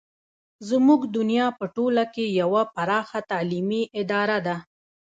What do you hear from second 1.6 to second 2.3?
ټوله کې